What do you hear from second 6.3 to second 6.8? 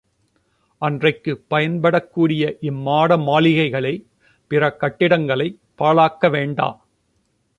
வேண்டா.